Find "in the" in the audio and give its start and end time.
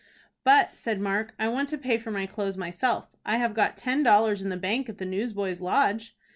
4.41-4.57